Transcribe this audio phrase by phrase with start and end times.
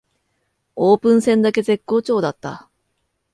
[0.75, 2.71] オープン戦だけ絶好調だった